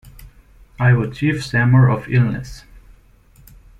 I 0.79 0.93
was 0.93 1.15
chief 1.15 1.43
shammer 1.43 1.87
of 1.87 2.09
illness. 2.09 2.63